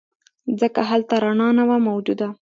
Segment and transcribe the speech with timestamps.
[0.59, 2.27] ځکه هلته رڼا نه وه موجوده.